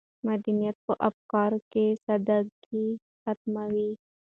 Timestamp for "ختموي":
3.21-3.91